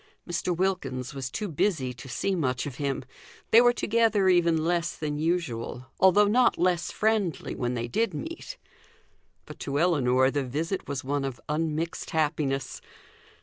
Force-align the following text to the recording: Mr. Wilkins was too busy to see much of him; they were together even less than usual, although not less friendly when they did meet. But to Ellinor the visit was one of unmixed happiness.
Mr. 0.27 0.57
Wilkins 0.57 1.13
was 1.13 1.29
too 1.29 1.47
busy 1.47 1.93
to 1.93 2.09
see 2.09 2.33
much 2.33 2.65
of 2.65 2.77
him; 2.77 3.05
they 3.51 3.61
were 3.61 3.71
together 3.71 4.27
even 4.29 4.65
less 4.65 4.95
than 4.95 5.19
usual, 5.19 5.85
although 5.99 6.25
not 6.27 6.57
less 6.57 6.89
friendly 6.91 7.53
when 7.53 7.75
they 7.75 7.87
did 7.87 8.11
meet. 8.15 8.57
But 9.45 9.59
to 9.59 9.77
Ellinor 9.79 10.31
the 10.31 10.43
visit 10.43 10.87
was 10.87 11.03
one 11.03 11.23
of 11.23 11.39
unmixed 11.47 12.09
happiness. 12.09 12.81